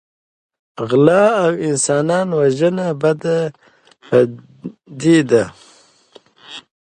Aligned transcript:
غلا 0.89 1.25
او 1.43 1.51
انسان 1.67 2.27
وژنه 2.39 2.87
بده 3.01 3.37
پدیده 4.07 5.17
ده. 5.29 5.43